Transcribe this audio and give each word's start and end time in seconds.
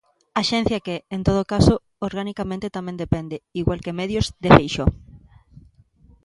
Axencia 0.41 0.83
que, 0.85 0.95
en 1.15 1.21
todo 1.27 1.43
caso, 1.53 1.75
organicamente 2.07 2.73
tamén 2.77 3.01
depende, 3.03 3.35
igual 3.61 3.79
que 3.85 3.97
Medios, 3.99 4.25
de 4.43 4.49
Feixóo. 4.57 4.87